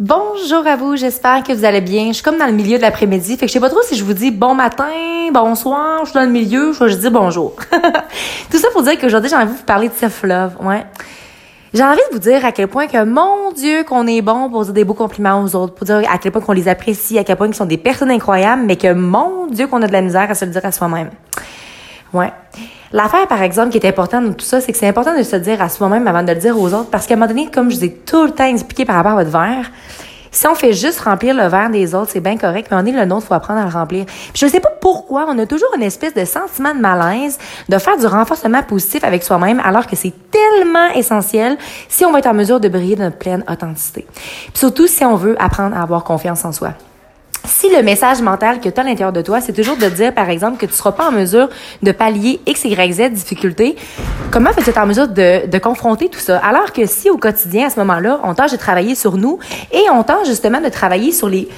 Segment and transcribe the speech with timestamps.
[0.00, 2.06] Bonjour à vous, j'espère que vous allez bien.
[2.06, 3.96] Je suis comme dans le milieu de l'après-midi, fait que je sais pas trop si
[3.96, 4.86] je vous dis bon matin,
[5.32, 7.56] bonsoir, je suis dans le milieu, je vais juste dire bonjour.
[8.50, 10.86] Tout ça pour dire qu'aujourd'hui, j'ai envie de vous parler de self-love, ouais.
[11.74, 14.64] J'ai envie de vous dire à quel point que, mon Dieu, qu'on est bon pour
[14.66, 17.24] dire des beaux compliments aux autres, pour dire à quel point qu'on les apprécie, à
[17.24, 20.02] quel point qu'ils sont des personnes incroyables, mais que, mon Dieu, qu'on a de la
[20.02, 21.10] misère à se le dire à soi-même.
[22.12, 22.32] Ouais.
[22.92, 25.36] L'affaire, par exemple, qui est importante dans tout ça, c'est que c'est important de se
[25.36, 27.70] dire à soi-même avant de le dire aux autres, parce qu'à un moment donné, comme
[27.70, 29.70] je vous ai tout le temps expliqué par rapport à votre verre,
[30.30, 32.92] si on fait juste remplir le verre des autres, c'est bien correct, mais on est
[32.92, 34.06] le nôtre, faut apprendre à le remplir.
[34.34, 37.78] Je ne sais pas pourquoi, on a toujours une espèce de sentiment de malaise de
[37.78, 42.26] faire du renforcement positif avec soi-même, alors que c'est tellement essentiel si on va être
[42.26, 44.06] en mesure de briller de notre pleine authenticité.
[44.54, 46.70] Surtout si on veut apprendre à avoir confiance en soi
[47.48, 50.14] si le message mental que tu as à l'intérieur de toi, c'est toujours de dire,
[50.14, 51.48] par exemple, que tu seras pas en mesure
[51.82, 53.76] de pallier X, Y, Z difficultés,
[54.30, 56.38] comment fais-tu être en mesure de, de confronter tout ça?
[56.38, 59.38] Alors que si au quotidien, à ce moment-là, on tâche de travailler sur nous
[59.72, 61.48] et on tâche justement de travailler sur les,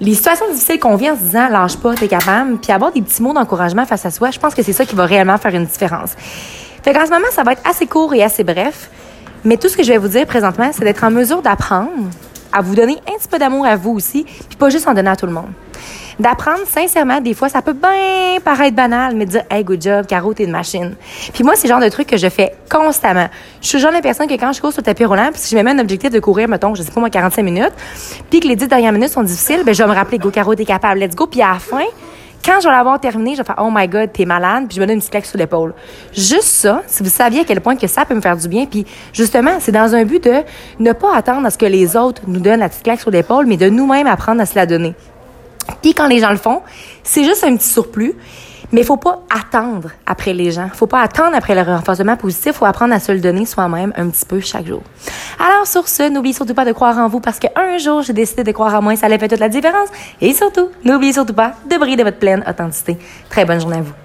[0.00, 3.02] les situations difficiles qu'on vit en se disant, lâche pas, t'es capable, puis avoir des
[3.02, 5.54] petits mots d'encouragement face à soi, je pense que c'est ça qui va réellement faire
[5.54, 6.10] une différence.
[6.82, 8.90] Fait qu'en ce moment, ça va être assez court et assez bref,
[9.44, 11.90] mais tout ce que je vais vous dire présentement, c'est d'être en mesure d'apprendre
[12.54, 15.10] à vous donner un petit peu d'amour à vous aussi, puis pas juste en donner
[15.10, 15.50] à tout le monde.
[16.20, 20.06] D'apprendre sincèrement, des fois, ça peut bien paraître banal, mais de dire Hey, good job,
[20.06, 20.94] Caro, t'es une machine.
[21.32, 23.28] Puis moi, c'est le genre de truc que je fais constamment.
[23.60, 25.50] Je suis genre de personne que quand je cours sur le tapis roulant, puis si
[25.50, 27.72] je me mets un objectif de courir, mettons, je sais pas moi, 45 minutes,
[28.30, 30.54] puis que les 10 dernières minutes sont difficiles, ben je vais me rappeler Go, Caro,
[30.54, 31.26] t'es capable, let's go.
[31.26, 31.84] Puis à la fin,
[32.44, 34.80] quand je vais l'avoir terminé, je vais faire Oh my God, t'es malade, puis je
[34.80, 35.72] me donne une petite claque sur l'épaule.
[36.12, 38.66] Juste ça, si vous saviez à quel point que ça peut me faire du bien,
[38.66, 40.42] puis justement, c'est dans un but de
[40.78, 43.46] ne pas attendre à ce que les autres nous donnent la petite claque sur l'épaule,
[43.46, 44.94] mais de nous-mêmes apprendre à se la donner.
[45.80, 46.60] Puis quand les gens le font,
[47.02, 48.14] c'est juste un petit surplus.
[48.74, 50.68] Mais il faut pas attendre après les gens.
[50.74, 52.54] faut pas attendre après le renforcement positif.
[52.54, 54.82] faut apprendre à se le donner soi-même un petit peu chaque jour.
[55.38, 58.42] Alors, sur ce, n'oubliez surtout pas de croire en vous parce qu'un jour, j'ai décidé
[58.42, 59.90] de croire en moi et ça allait faire toute la différence.
[60.20, 62.98] Et surtout, n'oubliez surtout pas de briller de votre pleine authenticité.
[63.30, 64.03] Très bonne journée à vous.